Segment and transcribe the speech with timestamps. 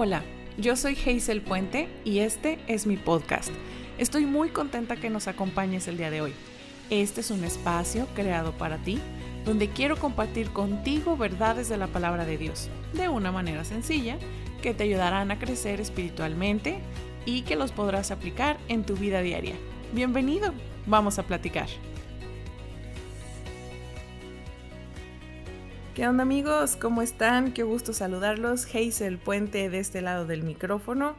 [0.00, 0.22] Hola,
[0.56, 3.50] yo soy Hazel Puente y este es mi podcast.
[3.98, 6.34] Estoy muy contenta que nos acompañes el día de hoy.
[6.88, 9.00] Este es un espacio creado para ti
[9.44, 14.18] donde quiero compartir contigo verdades de la palabra de Dios de una manera sencilla
[14.62, 16.78] que te ayudarán a crecer espiritualmente
[17.26, 19.56] y que los podrás aplicar en tu vida diaria.
[19.92, 20.54] Bienvenido,
[20.86, 21.66] vamos a platicar.
[25.98, 26.76] ¿Qué onda amigos?
[26.76, 27.52] ¿Cómo están?
[27.52, 28.72] Qué gusto saludarlos.
[28.72, 31.16] Hazel Puente de este lado del micrófono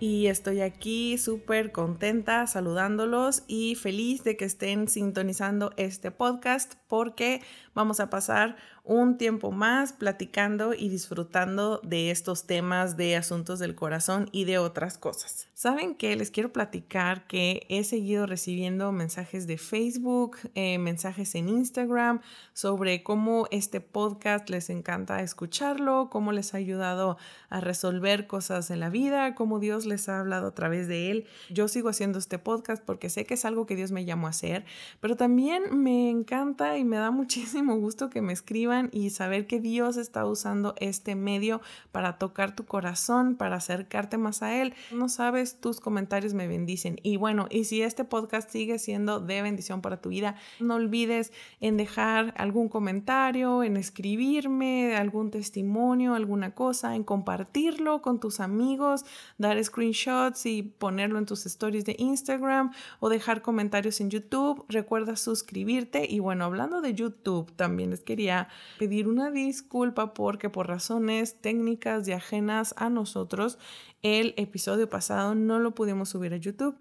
[0.00, 7.42] y estoy aquí súper contenta saludándolos y feliz de que estén sintonizando este podcast porque
[7.74, 13.76] vamos a pasar un tiempo más platicando y disfrutando de estos temas de asuntos del
[13.76, 15.48] corazón y de otras cosas.
[15.54, 21.48] Saben que les quiero platicar que he seguido recibiendo mensajes de Facebook, eh, mensajes en
[21.48, 22.20] Instagram
[22.52, 27.16] sobre cómo este podcast les encanta escucharlo, cómo les ha ayudado
[27.48, 31.26] a resolver cosas en la vida, cómo Dios les ha hablado a través de él.
[31.48, 34.30] Yo sigo haciendo este podcast porque sé que es algo que Dios me llamó a
[34.30, 34.64] hacer,
[34.98, 39.60] pero también me encanta y me da muchísimo gusto que me escriban y saber que
[39.60, 44.74] Dios está usando este medio para tocar tu corazón, para acercarte más a Él.
[44.92, 46.98] No sabes, tus comentarios me bendicen.
[47.02, 51.32] Y bueno, y si este podcast sigue siendo de bendición para tu vida, no olvides
[51.60, 59.04] en dejar algún comentario, en escribirme algún testimonio, alguna cosa, en compartirlo con tus amigos,
[59.38, 64.64] dar screenshots y ponerlo en tus stories de Instagram o dejar comentarios en YouTube.
[64.68, 68.48] Recuerda suscribirte y bueno, hablando de YouTube, también les quería
[68.78, 73.58] pedir una disculpa porque por razones técnicas y ajenas a nosotros,
[74.02, 76.76] el episodio pasado no lo pudimos subir a YouTube.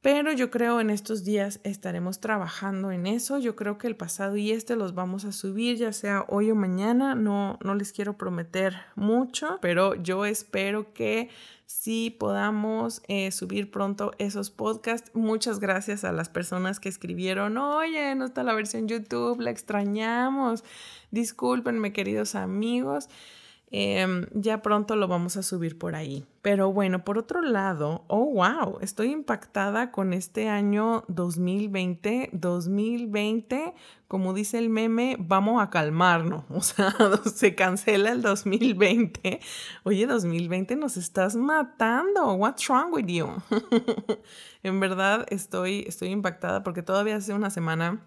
[0.00, 3.38] Pero yo creo en estos días estaremos trabajando en eso.
[3.38, 6.54] Yo creo que el pasado y este los vamos a subir ya sea hoy o
[6.54, 7.16] mañana.
[7.16, 11.30] No, no les quiero prometer mucho, pero yo espero que
[11.66, 15.10] sí podamos eh, subir pronto esos podcasts.
[15.14, 20.62] Muchas gracias a las personas que escribieron, oye, no está la versión YouTube, la extrañamos.
[21.10, 23.08] Discúlpenme, queridos amigos.
[23.70, 26.24] Em, ya pronto lo vamos a subir por ahí.
[26.40, 32.30] Pero bueno, por otro lado, oh wow, estoy impactada con este año 2020.
[32.32, 33.74] 2020,
[34.06, 36.44] como dice el meme, vamos a calmarnos.
[36.50, 36.94] O sea,
[37.34, 39.40] se cancela el 2020.
[39.84, 42.32] Oye, 2020 nos estás matando.
[42.34, 43.28] What's wrong with you?
[44.62, 48.00] en verdad estoy, estoy impactada porque todavía hace una semana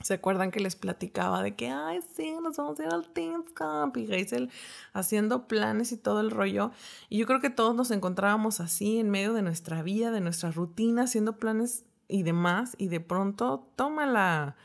[0.00, 3.50] ¿Se acuerdan que les platicaba de que, ay, sí, nos vamos a ir al Teens
[3.50, 4.50] Camp y Hazel
[4.92, 6.70] haciendo planes y todo el rollo?
[7.08, 10.52] Y yo creo que todos nos encontrábamos así en medio de nuestra vida, de nuestra
[10.52, 14.56] rutina, haciendo planes y demás, y de pronto, tómala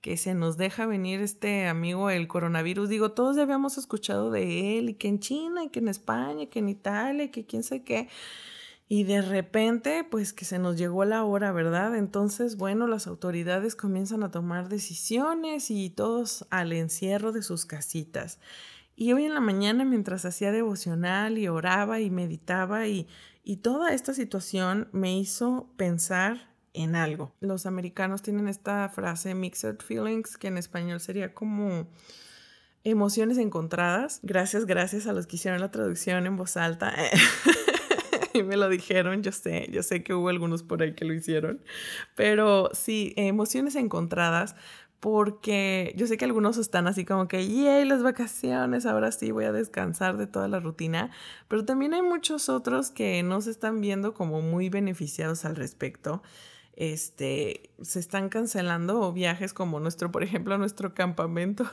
[0.00, 2.88] que se nos deja venir este amigo el coronavirus.
[2.88, 6.44] Digo, todos ya habíamos escuchado de él, y que en China, y que en España,
[6.44, 8.08] y que en Italia, y que quién sé qué.
[8.92, 11.96] Y de repente, pues que se nos llegó la hora, ¿verdad?
[11.96, 18.40] Entonces, bueno, las autoridades comienzan a tomar decisiones y todos al encierro de sus casitas.
[18.96, 23.06] Y hoy en la mañana, mientras hacía devocional y oraba y meditaba y,
[23.44, 27.32] y toda esta situación me hizo pensar en algo.
[27.38, 31.86] Los americanos tienen esta frase mixed feelings, que en español sería como
[32.82, 34.18] emociones encontradas.
[34.24, 36.92] Gracias, gracias a los que hicieron la traducción en voz alta.
[38.34, 41.14] y me lo dijeron, yo sé, yo sé que hubo algunos por ahí que lo
[41.14, 41.62] hicieron,
[42.14, 44.56] pero sí, emociones encontradas
[45.00, 49.46] porque yo sé que algunos están así como que, yay, las vacaciones, ahora sí voy
[49.46, 51.10] a descansar de toda la rutina,
[51.48, 56.22] pero también hay muchos otros que no se están viendo como muy beneficiados al respecto.
[56.74, 61.64] Este, se están cancelando viajes como nuestro, por ejemplo, nuestro campamento.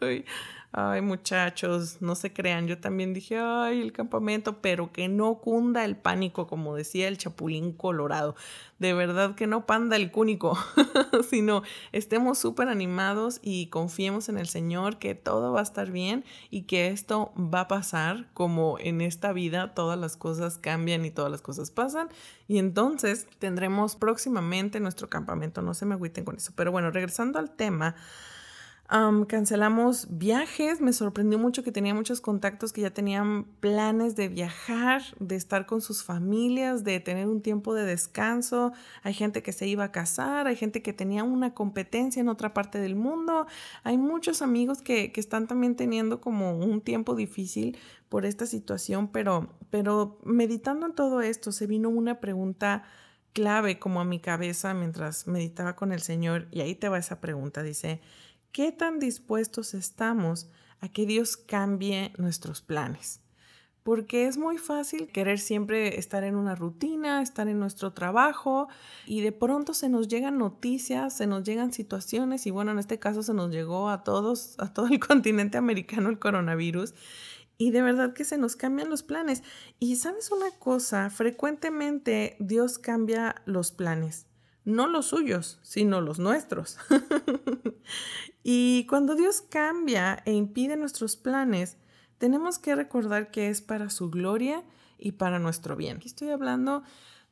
[0.72, 5.84] ay muchachos, no se crean, yo también dije, ay, el campamento, pero que no cunda
[5.84, 8.36] el pánico, como decía el Chapulín Colorado.
[8.78, 10.56] De verdad que no panda el cúnico,
[11.28, 11.62] sino
[11.92, 16.62] estemos súper animados y confiemos en el Señor que todo va a estar bien y
[16.62, 21.30] que esto va a pasar como en esta vida todas las cosas cambian y todas
[21.30, 22.08] las cosas pasan.
[22.46, 26.52] Y entonces tendremos próximamente nuestro campamento, no se me agüiten con eso.
[26.54, 27.96] Pero bueno, regresando al tema
[28.88, 35.02] cancelamos viajes, me sorprendió mucho que tenía muchos contactos que ya tenían planes de viajar,
[35.18, 38.72] de estar con sus familias, de tener un tiempo de descanso.
[39.02, 42.54] Hay gente que se iba a casar, hay gente que tenía una competencia en otra
[42.54, 43.46] parte del mundo.
[43.84, 47.76] Hay muchos amigos que, que están también teniendo como un tiempo difícil
[48.08, 52.84] por esta situación, pero, pero meditando en todo esto se vino una pregunta
[53.34, 57.20] clave como a mi cabeza mientras meditaba con el Señor y ahí te va esa
[57.20, 58.00] pregunta, dice,
[58.58, 60.50] ¿Qué tan dispuestos estamos
[60.80, 63.20] a que Dios cambie nuestros planes?
[63.84, 68.68] porque es muy fácil querer siempre estar en una rutina, estar en nuestro trabajo
[69.06, 72.98] y de pronto se nos llegan noticias, se nos llegan situaciones y bueno, en este
[72.98, 76.94] caso se nos llegó a todos, a todo el continente americano el coronavirus
[77.58, 79.42] y de verdad que se nos cambian los planes.
[79.78, 84.26] Y sabes una cosa, frecuentemente Dios cambia los planes,
[84.68, 86.76] no los suyos, sino los nuestros.
[88.44, 91.78] y cuando Dios cambia e impide nuestros planes,
[92.18, 94.62] tenemos que recordar que es para su gloria
[94.98, 96.00] y para nuestro bien.
[96.04, 96.82] Estoy hablando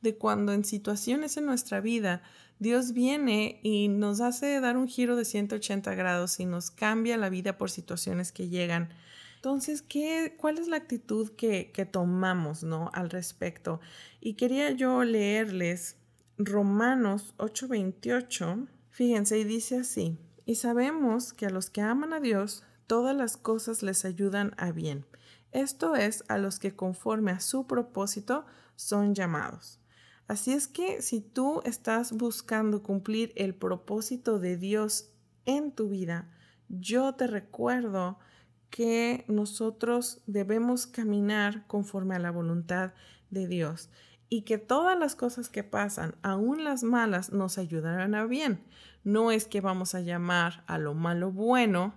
[0.01, 2.23] de cuando en situaciones en nuestra vida
[2.59, 7.29] Dios viene y nos hace dar un giro de 180 grados y nos cambia la
[7.29, 8.89] vida por situaciones que llegan.
[9.35, 12.89] Entonces, ¿qué, ¿cuál es la actitud que, que tomamos ¿no?
[12.93, 13.79] al respecto?
[14.19, 15.97] Y quería yo leerles
[16.39, 18.67] Romanos 8:28.
[18.91, 23.37] Fíjense, y dice así, y sabemos que a los que aman a Dios, todas las
[23.37, 25.07] cosas les ayudan a bien.
[25.51, 28.45] Esto es a los que conforme a su propósito
[28.75, 29.79] son llamados.
[30.27, 35.09] Así es que si tú estás buscando cumplir el propósito de Dios
[35.45, 36.29] en tu vida,
[36.69, 38.19] yo te recuerdo
[38.69, 42.93] que nosotros debemos caminar conforme a la voluntad
[43.31, 43.89] de Dios
[44.29, 48.63] y que todas las cosas que pasan, aún las malas, nos ayudarán a bien.
[49.03, 51.93] No es que vamos a llamar a lo malo bueno,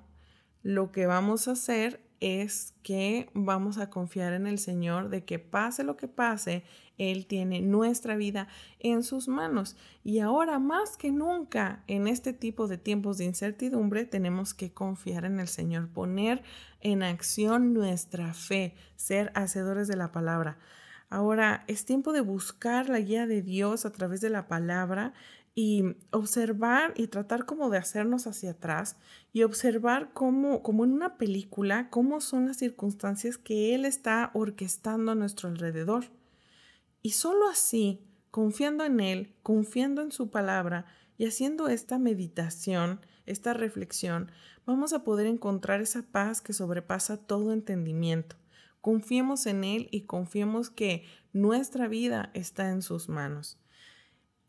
[0.62, 5.38] lo que vamos a hacer es que vamos a confiar en el Señor de que
[5.38, 6.64] pase lo que pase,
[6.98, 8.46] Él tiene nuestra vida
[8.78, 9.76] en sus manos.
[10.04, 15.24] Y ahora más que nunca en este tipo de tiempos de incertidumbre tenemos que confiar
[15.24, 16.42] en el Señor, poner
[16.80, 20.58] en acción nuestra fe, ser hacedores de la palabra.
[21.10, 25.12] Ahora es tiempo de buscar la guía de Dios a través de la palabra
[25.56, 28.96] y observar y tratar como de hacernos hacia atrás
[29.32, 35.10] y observar cómo, como en una película, cómo son las circunstancias que Él está orquestando
[35.10, 36.04] a nuestro alrededor.
[37.02, 40.86] Y solo así, confiando en Él, confiando en su palabra
[41.18, 44.30] y haciendo esta meditación, esta reflexión,
[44.64, 48.36] vamos a poder encontrar esa paz que sobrepasa todo entendimiento.
[48.80, 53.58] Confiemos en Él y confiemos que nuestra vida está en sus manos.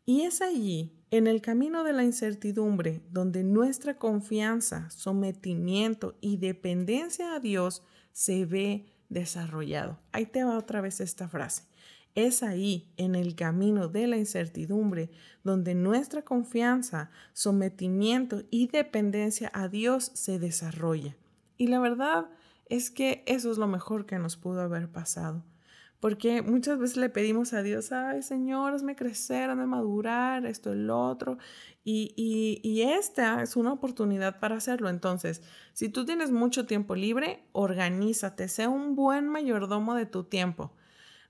[0.05, 7.35] Y es allí, en el camino de la incertidumbre, donde nuestra confianza, sometimiento y dependencia
[7.35, 7.83] a Dios
[8.13, 9.99] se ve desarrollado.
[10.11, 11.63] Ahí te va otra vez esta frase.
[12.15, 15.11] Es ahí, en el camino de la incertidumbre,
[15.43, 21.15] donde nuestra confianza, sometimiento y dependencia a Dios se desarrolla.
[21.57, 22.29] Y la verdad
[22.71, 25.43] es que eso es lo mejor que nos pudo haber pasado.
[25.99, 30.89] Porque muchas veces le pedimos a Dios, ay Señor, hazme crecer, hazme madurar, esto, el
[30.89, 31.37] otro.
[31.83, 34.89] Y, y, y esta es una oportunidad para hacerlo.
[34.89, 40.73] Entonces, si tú tienes mucho tiempo libre, organízate, sea un buen mayordomo de tu tiempo.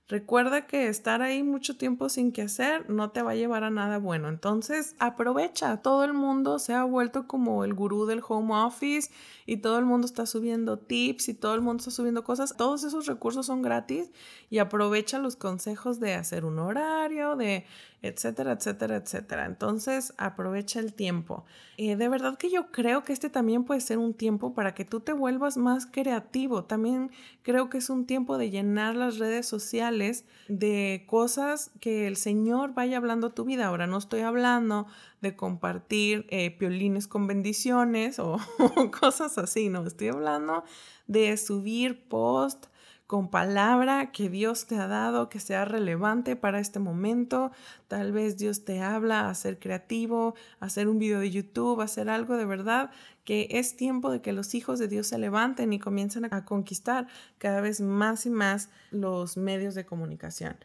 [0.08, 3.70] Recuerda que estar ahí mucho tiempo sin que hacer no te va a llevar a
[3.70, 4.28] nada bueno.
[4.28, 5.78] Entonces, aprovecha.
[5.80, 9.10] Todo el mundo se ha vuelto como el gurú del home office
[9.46, 12.56] y todo el mundo está subiendo tips y todo el mundo está subiendo cosas.
[12.56, 14.10] Todos esos recursos son gratis
[14.50, 17.64] y aprovecha los consejos de hacer un horario, de
[18.02, 19.46] etcétera, etcétera, etcétera.
[19.46, 21.44] Entonces, aprovecha el tiempo.
[21.76, 24.84] Eh, de verdad que yo creo que este también puede ser un tiempo para que
[24.84, 26.64] tú te vuelvas más creativo.
[26.64, 32.16] También creo que es un tiempo de llenar las redes sociales de cosas que el
[32.16, 33.68] Señor vaya hablando a tu vida.
[33.68, 34.86] Ahora no estoy hablando
[35.20, 38.38] de compartir eh, piolines con bendiciones o
[39.00, 40.64] cosas así, no, estoy hablando
[41.06, 42.66] de subir post
[43.12, 47.52] con palabra que Dios te ha dado, que sea relevante para este momento.
[47.86, 51.84] Tal vez Dios te habla a ser creativo, a hacer un video de YouTube, a
[51.84, 52.90] hacer algo de verdad,
[53.26, 57.06] que es tiempo de que los hijos de Dios se levanten y comiencen a conquistar
[57.36, 60.56] cada vez más y más los medios de comunicación.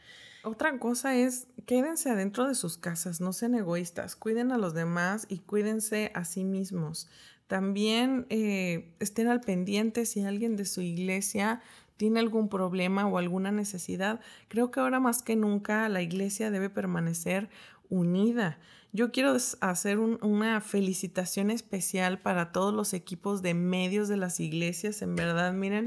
[0.46, 5.26] Otra cosa es, quédense adentro de sus casas, no sean egoístas, cuiden a los demás
[5.28, 7.10] y cuídense a sí mismos.
[7.48, 11.62] También eh, estén al pendiente si alguien de su iglesia
[11.98, 14.22] tiene algún problema o alguna necesidad.
[14.48, 17.50] Creo que ahora más que nunca la iglesia debe permanecer
[17.90, 18.60] unida.
[18.94, 25.02] Yo quiero hacer una felicitación especial para todos los equipos de medios de las iglesias.
[25.02, 25.86] En verdad, miren,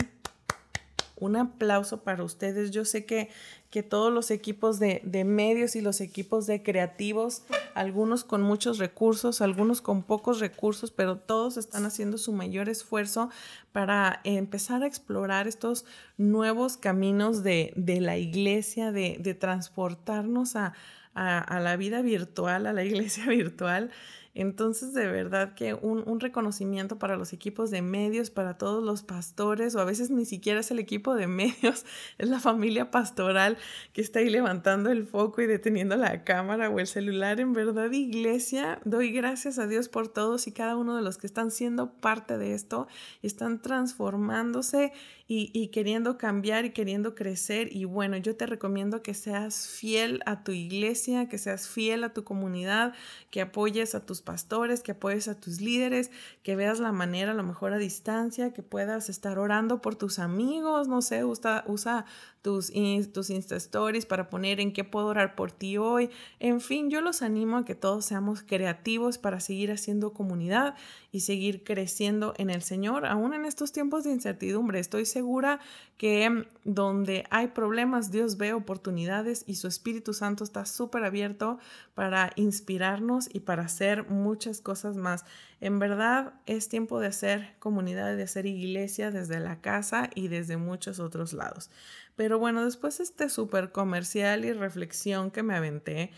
[1.21, 2.71] un aplauso para ustedes.
[2.71, 3.29] Yo sé que,
[3.71, 7.43] que todos los equipos de, de, medios y los equipos de creativos,
[7.75, 13.31] algunos con muchos recursos, algunos con pocos recursos, pero todos están haciendo su mayor esfuerzo
[13.73, 15.85] para empezar a explorar estos
[16.17, 20.73] nuevos caminos de, de la iglesia, de, de transportarnos a,
[21.15, 23.91] a, a, la vida virtual, a la iglesia virtual.
[24.35, 29.75] Entonces, de verdad que un, reconocimiento para los equipos de medios, para todos los pastores,
[29.75, 31.85] o a veces ni siquiera es el equipo de medios,
[32.19, 33.59] es la familia pastoral
[33.93, 37.41] que está ahí levantando el foco y deteniendo la cámara o el celular.
[37.41, 41.27] En verdad, iglesia, doy gracias a Dios por todos y cada uno de los que
[41.27, 42.87] están siendo parte de esto,
[43.23, 44.93] están transformándose
[45.33, 47.69] y, queriendo cambiar y queriendo crecer.
[47.71, 52.13] Y bueno, yo te recomiendo que seas fiel a tu iglesia, que seas fiel a
[52.13, 52.95] tu comunidad,
[53.31, 56.11] que apoyes a tus pastores, que apoyes a tus líderes,
[56.43, 60.19] que veas la manera a lo mejor a distancia, que puedas estar orando por tus
[60.19, 62.05] amigos, no sé, usa, usa
[62.43, 62.73] tus,
[63.12, 66.11] tus Insta Stories para poner en qué puedo orar por ti hoy.
[66.39, 70.75] En fin, yo los animo a que todos seamos creativos para seguir haciendo comunidad
[71.12, 74.79] y seguir creciendo en el Señor, aún en estos tiempos de incertidumbre.
[74.79, 75.61] Estoy segura
[75.97, 81.59] que donde hay problemas, Dios ve oportunidades y su Espíritu Santo está súper abierto
[81.95, 85.25] para inspirarnos y para hacer muchas cosas más.
[85.61, 90.57] En verdad es tiempo de hacer comunidad, de hacer iglesia desde la casa y desde
[90.57, 91.71] muchos otros lados.
[92.17, 96.11] Pero bueno, después de este súper comercial y reflexión que me aventé,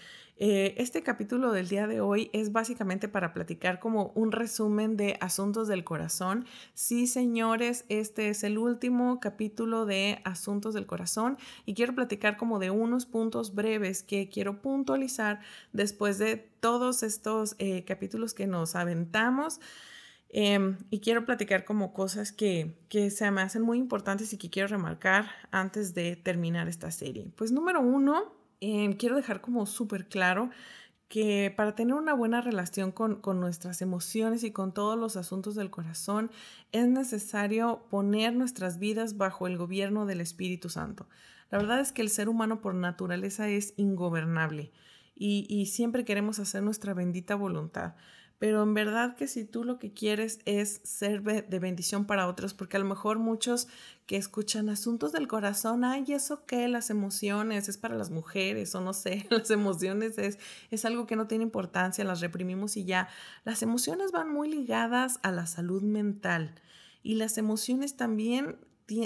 [0.44, 5.16] eh, este capítulo del día de hoy es básicamente para platicar como un resumen de
[5.20, 6.46] Asuntos del Corazón.
[6.74, 12.58] Sí, señores, este es el último capítulo de Asuntos del Corazón y quiero platicar como
[12.58, 15.38] de unos puntos breves que quiero puntualizar
[15.72, 19.60] después de todos estos eh, capítulos que nos aventamos.
[20.28, 24.50] Em, y quiero platicar como cosas que, que se me hacen muy importantes y que
[24.50, 27.30] quiero remarcar antes de terminar esta serie.
[27.36, 30.50] Pues número uno, em, quiero dejar como súper claro
[31.08, 35.68] que para tener una buena relación con, nuestras emociones y con todos los asuntos del
[35.68, 36.30] corazón
[36.72, 41.06] es necesario poner nuestras vidas bajo el gobierno del Espíritu Santo.
[41.50, 44.72] La verdad es que el ser humano por naturaleza es ingobernable
[45.14, 47.94] y siempre queremos hacer nuestra bendita voluntad
[48.42, 52.54] pero en verdad que si tú lo que quieres es ser de bendición para otros,
[52.54, 53.68] porque a lo mejor muchos
[54.04, 58.80] que escuchan asuntos del corazón, ay, eso qué, las emociones, es para las mujeres o
[58.80, 60.40] no sé, las emociones es,
[60.72, 63.06] es algo que no tiene importancia, las reprimimos y ya.
[63.44, 66.56] Las emociones van muy ligadas a la salud mental
[67.04, 68.56] y las emociones también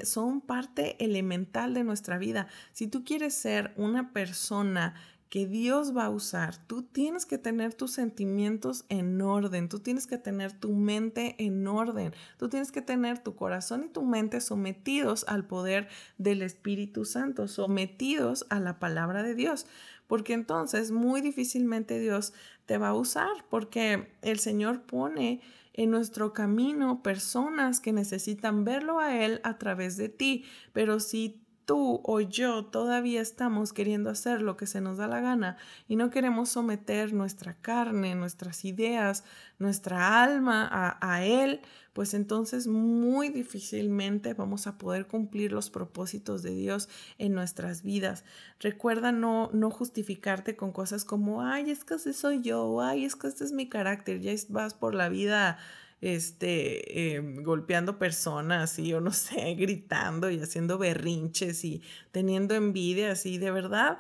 [0.05, 2.49] son parte elemental de nuestra vida.
[2.73, 4.95] Si tú quieres ser una persona
[5.29, 10.07] que Dios va a usar, tú tienes que tener tus sentimientos en orden, tú tienes
[10.07, 14.41] que tener tu mente en orden, tú tienes que tener tu corazón y tu mente
[14.41, 19.67] sometidos al poder del Espíritu Santo, sometidos a la palabra de Dios,
[20.07, 22.33] porque entonces muy difícilmente Dios
[22.67, 25.41] te va a usar, porque el Señor pone
[25.73, 31.43] en nuestro camino personas que necesitan verlo a Él a través de ti, pero si
[31.67, 35.59] tú o yo todavía estamos queriendo hacer lo que se nos da la gana
[35.89, 39.25] y no queremos someter nuestra carne, nuestras ideas,
[39.59, 41.61] nuestra alma a, Él,
[41.93, 48.25] pues entonces muy difícilmente vamos a poder cumplir los propósitos de Dios en nuestras vidas.
[48.61, 53.17] Recuerda no, no justificarte con cosas como, ay, es que así soy yo, ay, es
[53.17, 55.59] que este es mi carácter, ya vas por la vida
[56.01, 63.13] este, em, golpeando personas y yo no sé, gritando y haciendo berrinches y teniendo envidia,
[63.13, 63.99] así, de verdad,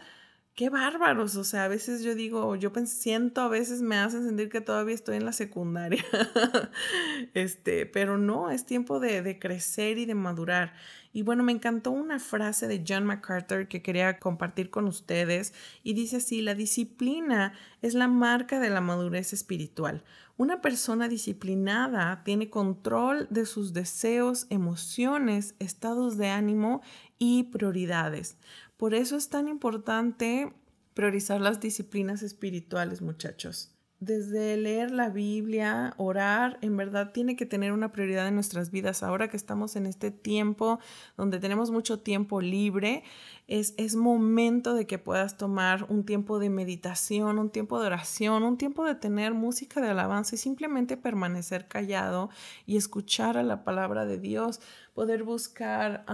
[0.57, 1.37] qué bárbaros.
[1.37, 4.95] O sea, a veces yo digo, yo siento, a veces me hacen sentir que todavía
[4.95, 6.05] estoy en la secundaria.
[7.35, 10.73] este, pero no, es tiempo de, de crecer y de madurar.
[11.13, 15.95] Y bueno, me encantó una frase de John MacArthur que quería compartir con ustedes y
[15.95, 20.05] dice así, la disciplina es la marca de la madurez espiritual.
[20.39, 26.83] Una persona disciplinada tiene control de sus deseos, emociones, estados de ánimo
[27.19, 28.37] y prioridades.
[28.77, 30.53] Por eso es tan importante
[30.95, 37.73] priorizar las disciplinas espirituales, muchachos desde leer la Biblia, orar, en verdad tiene que tener
[37.73, 39.03] una prioridad en nuestras vidas.
[39.03, 40.79] Ahora que estamos en este tiempo
[41.17, 43.05] donde tenemos mucho tiempo libre,
[43.47, 48.43] es, es momento de que puedas tomar un tiempo de meditación, un tiempo de oración,
[48.43, 52.29] un tiempo de tener música de alabanza y simplemente permanecer callado
[52.67, 54.61] y escuchar a la palabra de Dios,
[54.95, 56.05] poder buscar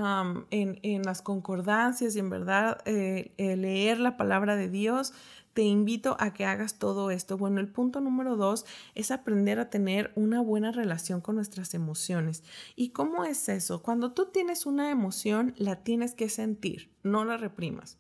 [0.51, 5.15] en, en, las concordancias y en verdad eh, eh, leer la palabra de Dios
[5.55, 7.37] te invito a que hagas todo esto.
[7.37, 12.43] Bueno, el punto número dos es aprender a tener una buena relación con nuestras emociones.
[12.77, 13.83] ¿Y cómo es eso?
[13.83, 17.99] Cuando tú tienes una emoción, la tienes que sentir, no la reprimas.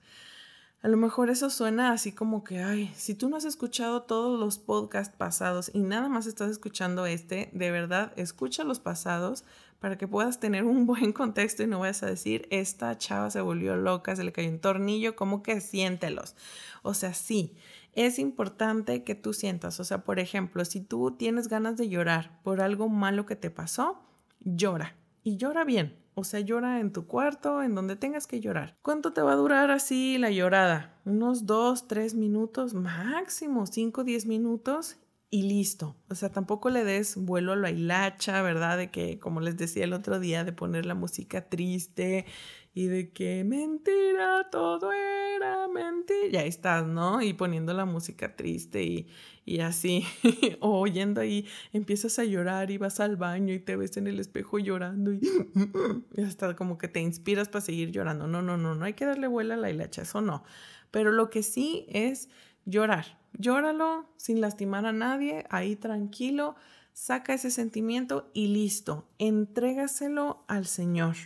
[0.82, 4.38] A lo mejor eso suena así como que, ay, si tú no has escuchado todos
[4.38, 9.44] los podcasts pasados y nada más estás escuchando este, de verdad, escucha los pasados
[9.78, 13.40] para que puedas tener un buen contexto y no vayas a decir, esta chava se
[13.40, 16.34] volvió loca, se le cayó un tornillo, como que siéntelos.
[16.82, 17.54] O sea, sí,
[17.92, 22.40] es importante que tú sientas, o sea, por ejemplo, si tú tienes ganas de llorar
[22.42, 24.02] por algo malo que te pasó,
[24.40, 26.01] llora y llora bien.
[26.14, 28.76] O sea, llora en tu cuarto, en donde tengas que llorar.
[28.82, 31.00] ¿Cuánto te va a durar así la llorada?
[31.04, 34.98] Unos dos, tres minutos, máximo cinco, diez minutos
[35.30, 35.96] y listo.
[36.10, 38.76] O sea, tampoco le des vuelo a la hilacha, ¿verdad?
[38.76, 42.26] De que, como les decía el otro día, de poner la música triste
[42.74, 46.01] y de que mentira, todo era mentira.
[46.32, 47.20] Y ahí estás, ¿no?
[47.20, 49.06] Y poniendo la música triste y,
[49.44, 50.04] y así,
[50.60, 54.18] o oyendo ahí, empiezas a llorar y vas al baño y te ves en el
[54.18, 55.20] espejo llorando y,
[56.16, 58.26] y hasta como que te inspiras para seguir llorando.
[58.26, 60.42] No, no, no, no hay que darle vuelo a la hilacha, eso no.
[60.90, 62.28] Pero lo que sí es
[62.64, 66.54] llorar llóralo sin lastimar a nadie, ahí tranquilo,
[66.92, 71.16] saca ese sentimiento y listo, entrégaselo al Señor.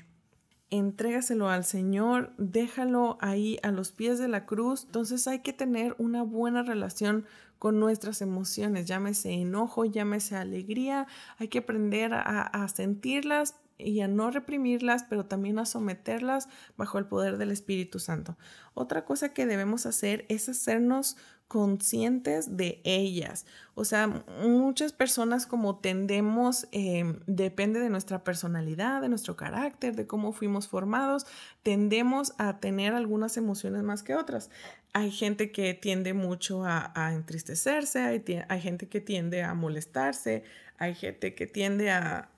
[0.70, 4.84] Entrégaselo al Señor, déjalo ahí a los pies de la cruz.
[4.84, 7.24] Entonces hay que tener una buena relación
[7.58, 11.06] con nuestras emociones, llámese enojo, llámese alegría,
[11.38, 16.98] hay que aprender a, a sentirlas, y a no reprimirlas, pero también a someterlas bajo
[16.98, 18.36] el poder del Espíritu Santo.
[18.74, 21.16] Otra cosa que debemos hacer es hacernos
[21.48, 23.46] conscientes de ellas.
[23.74, 24.08] O sea,
[24.42, 30.66] muchas personas como tendemos, em, depende de nuestra personalidad, de nuestro carácter, de cómo fuimos
[30.66, 31.26] formados,
[31.62, 34.50] tendemos a tener algunas emociones más que otras.
[34.92, 40.42] Hay gente que tiende mucho a, entristecerse, hay, hay gente que tiende a molestarse,
[40.78, 42.30] hay gente que tiende a,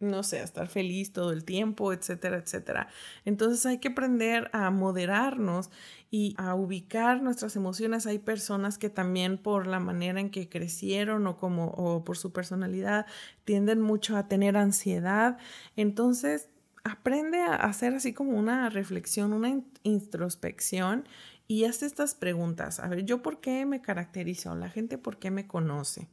[0.00, 2.88] no sé, estar feliz todo el tiempo, etcétera, etcétera.
[3.24, 5.70] Entonces hay que aprender a moderarnos
[6.10, 8.06] y a ubicar nuestras emociones.
[8.06, 12.32] Hay personas que también por la manera en que crecieron o como o por su
[12.32, 13.06] personalidad
[13.44, 15.38] tienden mucho a tener ansiedad.
[15.76, 16.48] Entonces,
[16.84, 21.08] aprende a hacer así como una reflexión, una introspección
[21.48, 22.78] y haz estas preguntas.
[22.78, 24.54] A ver, ¿yo por qué me caracterizo?
[24.54, 26.08] ¿La gente por qué me conoce?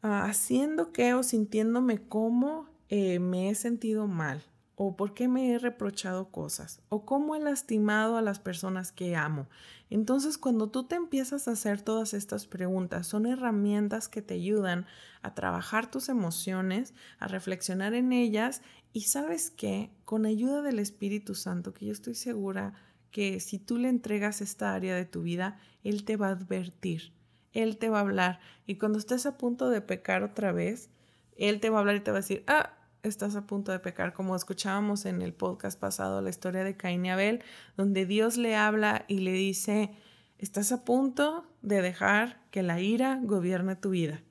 [0.00, 4.42] Ah, ¿Haciendo qué o sintiéndome cómo eh, me he sentido mal
[4.80, 9.16] o por qué me he reprochado cosas o cómo he lastimado a las personas que
[9.16, 9.48] amo.
[9.90, 14.86] Entonces, cuando tú te empiezas a hacer todas estas preguntas, son herramientas que te ayudan
[15.20, 21.34] a trabajar tus emociones, a reflexionar en ellas y sabes que con ayuda del Espíritu
[21.34, 22.74] Santo, que yo estoy segura
[23.10, 27.12] que si tú le entregas esta área de tu vida, Él te va a advertir,
[27.52, 30.88] Él te va a hablar y cuando estés a punto de pecar otra vez,
[31.36, 33.78] Él te va a hablar y te va a decir, ah, estás a punto de
[33.78, 37.42] pecar, como escuchábamos en el podcast pasado, la historia de Caín y Abel,
[37.76, 39.90] donde Dios le habla y le dice,
[40.38, 44.22] estás a punto de dejar que la ira gobierne tu vida.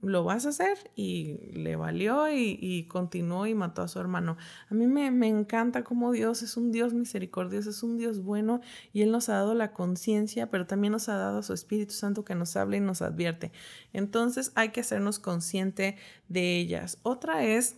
[0.00, 4.36] Lo vas a hacer y le valió y, continuó y mató a su hermano.
[4.70, 8.60] A mí me, me encanta cómo Dios es un Dios misericordioso, es un Dios bueno
[8.92, 12.24] y Él nos ha dado la conciencia, pero también nos ha dado su Espíritu Santo
[12.24, 13.50] que nos habla y nos advierte.
[13.92, 15.96] Entonces hay que hacernos consciente
[16.28, 16.98] de ellas.
[17.02, 17.76] Otra es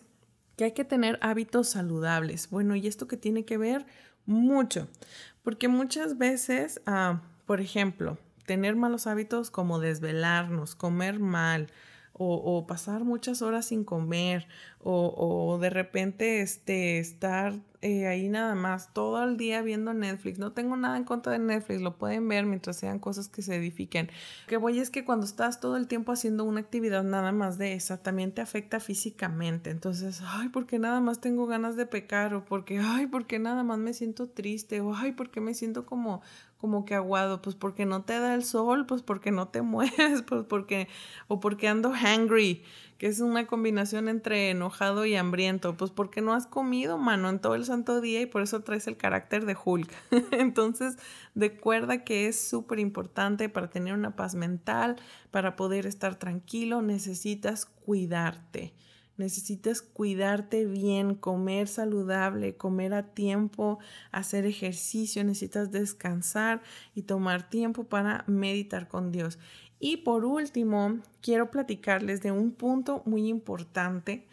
[0.61, 2.51] que hay que tener hábitos saludables.
[2.51, 3.87] Bueno, ¿y esto que tiene que ver?
[4.27, 4.89] Mucho,
[5.43, 11.69] porque muchas veces, ah, por ejemplo, tener malos hábitos como desvelarnos, comer mal,
[12.13, 14.47] o, pasar muchas horas sin comer
[14.81, 20.39] o, de repente este, estar eh, ahí nada más todo el día viendo Netflix.
[20.39, 23.57] No tengo nada en contra de Netflix, lo pueden ver mientras sean cosas que se
[23.57, 24.11] edifiquen.
[24.47, 27.73] que voy es que cuando estás todo el tiempo haciendo una actividad nada más de
[27.73, 29.71] esa, también te afecta físicamente.
[29.71, 33.79] Entonces, ay, porque nada más tengo ganas de pecar o porque, ay, porque nada más
[33.79, 36.21] me siento triste o ay, porque me siento como
[36.61, 40.23] como que aguado, pues porque no te da el sol, pues porque no te mueves,
[40.23, 40.89] pues porque,
[41.29, 42.63] o porque ando hungry,
[42.99, 47.39] que es una combinación entre enojado y hambriento, pues porque no has comido, mano, en
[47.39, 49.91] todo el santo día y por eso traes el carácter de Hulk.
[50.33, 50.99] Entonces,
[51.35, 54.97] recuerda que es súper importante para tener una paz mental,
[55.31, 58.75] para poder estar tranquilo, necesitas cuidarte.
[59.21, 63.79] Necesitas cuidarte bien, comer saludable, comer a tiempo,
[64.13, 66.63] hacer ejercicio, necesitas descansar
[66.95, 69.39] y tomar tiempo para meditar con Dios.
[69.79, 74.27] Y por último, quiero platicarles de un punto muy importante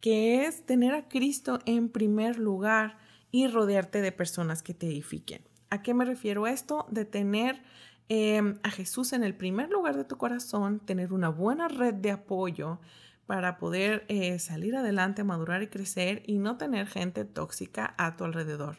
[0.00, 2.96] que es tener a Cristo en primer lugar
[3.30, 5.42] y rodearte de personas que te edifiquen.
[5.68, 6.86] ¿A qué me refiero esto?
[6.90, 7.62] De tener
[8.08, 12.12] em, a Jesús en el primer lugar de tu corazón, tener una buena red de
[12.12, 12.78] apoyo,
[13.26, 18.24] para poder eh, salir adelante, madurar y crecer y no tener gente tóxica a tu
[18.24, 18.78] alrededor.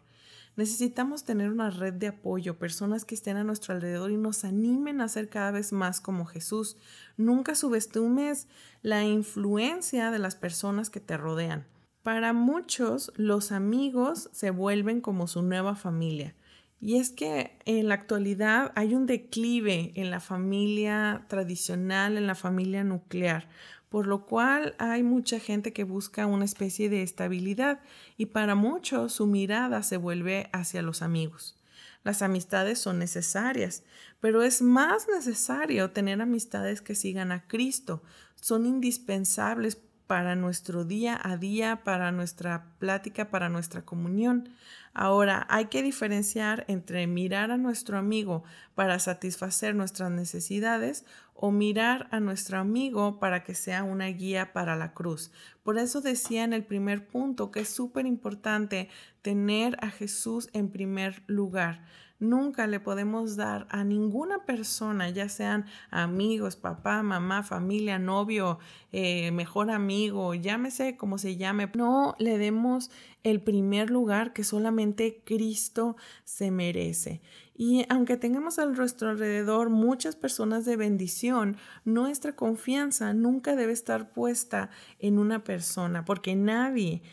[0.57, 5.01] Necesitamos tener una red de apoyo, personas que estén a nuestro alrededor y nos animen
[5.01, 6.77] a ser cada vez más como Jesús.
[7.15, 8.47] Nunca subestimes
[8.81, 11.67] la influencia de las personas que te rodean.
[12.01, 16.35] Para muchos, los amigos se vuelven como su nueva familia
[16.79, 22.35] Y es que en la actualidad hay un declive en la familia tradicional, en la
[22.35, 23.47] familia nuclear,
[23.89, 27.79] por lo cual hay mucha gente que busca una especie de estabilidad
[28.17, 31.57] y para muchos su mirada se vuelve hacia los amigos.
[32.03, 33.83] Las amistades son necesarias,
[34.19, 38.01] pero es más necesario tener amistades que sigan a Cristo.
[38.35, 39.75] Son indispensables
[40.07, 44.49] para nuestro día a día, para nuestra plática, para nuestra comunión.
[44.93, 48.43] Ahora, hay que diferenciar entre mirar a nuestro amigo
[48.73, 54.75] para satisfacer nuestras necesidades o mirar a nuestro amigo para que sea una guía para
[54.75, 55.31] la cruz.
[55.61, 58.89] Por eso decía en el primer punto que es súper importante
[59.21, 61.85] tener a Jesús en primer lugar.
[62.19, 68.57] Nunca le podemos dar a ninguna persona, ya sean amigos, papá, mamá, familia, novio,
[68.91, 72.89] eh, mejor amigo, llámese como se llame, no le demos
[73.21, 77.21] el primer lugar que solamente Cristo se merece.
[77.53, 84.11] Y aunque tengamos a nuestro alrededor muchas personas de bendición, nuestra confianza nunca debe estar
[84.11, 87.03] puesta en una persona, porque nadie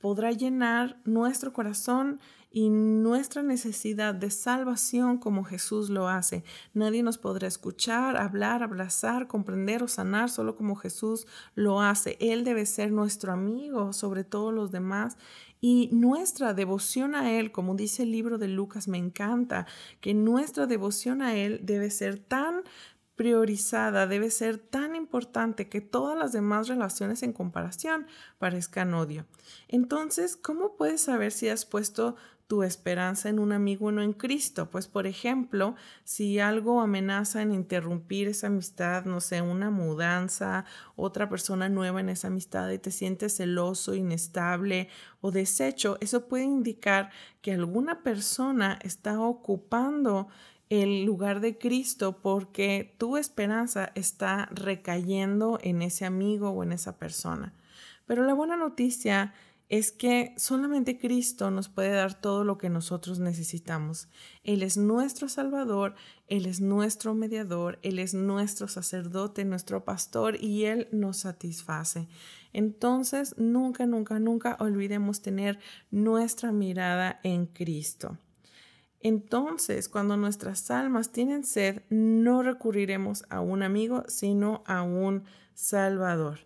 [0.00, 2.20] podrá llenar nuestro corazón
[2.52, 6.44] y nuestra necesidad de salvación como Jesús lo hace.
[6.74, 12.16] Nadie nos podrá escuchar, hablar, abrazar, comprender o sanar solo como Jesús lo hace.
[12.20, 15.16] Él debe ser nuestro amigo sobre todos los demás
[15.64, 19.66] y nuestra devoción a Él, como dice el libro de Lucas, me encanta,
[20.00, 22.62] que nuestra devoción a Él debe ser tan
[23.16, 28.06] priorizada, debe ser tan importante que todas las demás relaciones en comparación
[28.38, 29.26] parezcan odio.
[29.68, 32.16] Entonces, ¿cómo puedes saber si has puesto
[32.52, 34.68] tu esperanza en un amigo o no en Cristo.
[34.68, 41.30] Pues, por ejemplo, si algo amenaza en interrumpir esa amistad, no sé, una mudanza, otra
[41.30, 44.90] persona nueva en esa amistad y te sientes celoso, inestable
[45.22, 47.08] o deshecho, eso puede indicar
[47.40, 50.28] que alguna persona está ocupando
[50.72, 56.96] el lugar de Cristo porque tu esperanza está recayendo en ese amigo o en esa
[56.96, 57.52] persona.
[58.06, 59.34] Pero la buena noticia
[59.68, 64.08] es que solamente Cristo nos puede dar todo lo que nosotros necesitamos.
[64.44, 65.94] Él es nuestro Salvador,
[66.26, 72.08] Él es nuestro mediador, Él es nuestro sacerdote, nuestro pastor y Él nos satisface.
[72.54, 75.58] Entonces, nunca, nunca, nunca olvidemos tener
[75.90, 78.16] nuestra mirada en Cristo.
[79.02, 86.40] Entonces, cuando nuestras almas tienen sed, no recurriremos a un amigo, sino a un Salvador.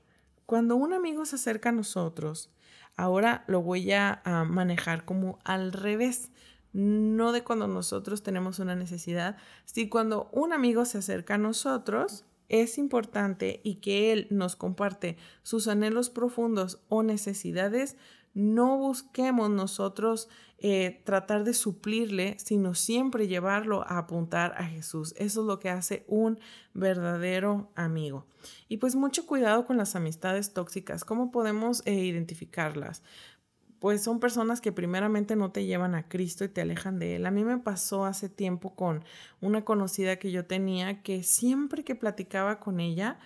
[0.47, 2.51] Cuando un amigo se acerca a nosotros,
[2.97, 6.31] Ahora lo voy a, manejar como al revés
[6.73, 12.25] no de cuando nosotros tenemos una necesidad, si cuando un amigo se acerca a nosotros,
[12.49, 17.97] es importante y que él nos comparte sus anhelos profundos o necesidades,
[18.37, 25.15] no busquemos nosotros eh, tratar de suplirle, sino siempre llevarlo a apuntar a Jesús.
[25.17, 26.39] Eso es lo que hace un
[26.75, 28.27] verdadero amigo.
[28.69, 31.03] Y pues mucho cuidado con las amistades tóxicas.
[31.03, 33.03] ¿Cómo podemos eh, identificarlas?
[33.79, 37.25] Pues son personas que primeramente no te llevan a Cristo y te alejan de Él.
[37.25, 39.03] A mí me pasó hace tiempo con
[39.41, 43.19] una conocida que yo tenía que siempre que platicaba con ella,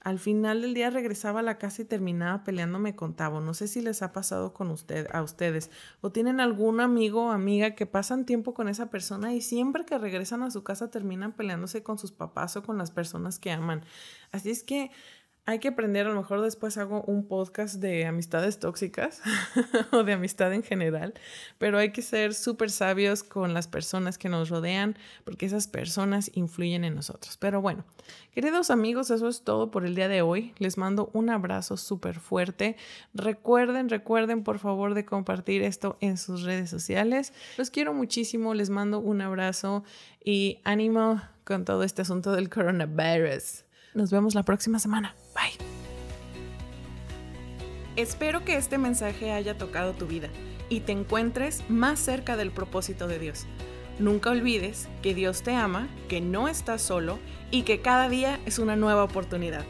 [0.00, 3.40] al final del día regresaba a la casa y terminaba peleándome con Tavo.
[3.40, 7.30] No sé si les ha pasado con usted, a ustedes o tienen algún amigo o
[7.30, 11.32] amiga que pasan tiempo con esa persona y siempre que regresan a su casa terminan
[11.32, 13.82] peleándose con sus papás o con las personas que aman.
[14.30, 14.90] Así es que
[15.48, 19.22] hay que aprender, a lo mejor después hago un podcast de amistades tóxicas
[19.92, 21.14] o de amistad en general,
[21.56, 26.30] pero hay que ser súper sabios con las personas que nos rodean porque esas personas
[26.34, 27.38] influyen en nosotros.
[27.38, 27.86] Pero bueno,
[28.34, 30.52] queridos amigos, eso es todo por el día de hoy.
[30.58, 32.76] Les mando un abrazo súper fuerte.
[33.14, 37.32] Recuerden, recuerden por favor de compartir esto en sus redes sociales.
[37.56, 39.82] Los quiero muchísimo, les mando un abrazo
[40.22, 43.64] y ánimo con todo este asunto del coronavirus.
[43.94, 45.14] Nos vemos la próxima semana.
[47.98, 50.28] Espero que este mensaje haya tocado tu vida
[50.68, 53.46] y te encuentres más cerca del propósito de Dios.
[53.98, 57.18] Nunca olvides que Dios te ama, que no estás solo
[57.50, 59.64] y que cada día es una nueva oportunidad.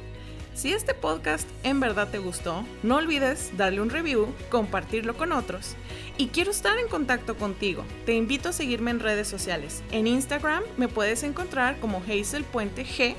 [0.53, 5.75] Si este podcast en verdad te gustó, no olvides darle un review, compartirlo con otros.
[6.19, 7.83] Y quiero estar en contacto contigo.
[8.05, 9.83] Te invito a seguirme en redes sociales.
[9.91, 13.15] En Instagram me puedes encontrar como Hazel Puente G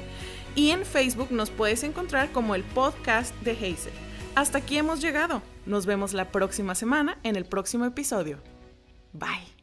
[0.53, 4.08] y en Facebook nos puedes encontrar como el podcast de Hazel.
[4.39, 5.41] Hasta aquí hemos llegado.
[5.65, 8.37] Nos vemos la próxima semana en el próximo episodio.
[9.11, 9.58] Bye.